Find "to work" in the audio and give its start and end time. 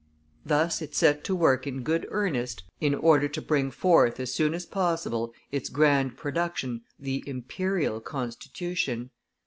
1.25-1.67